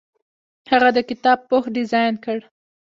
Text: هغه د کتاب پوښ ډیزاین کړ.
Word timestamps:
هغه 0.71 0.89
د 0.97 0.99
کتاب 1.09 1.39
پوښ 1.49 1.63
ډیزاین 1.75 2.13
کړ. 2.23 2.39